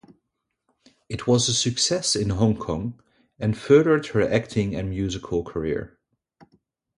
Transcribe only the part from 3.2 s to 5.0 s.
and furthered her acting and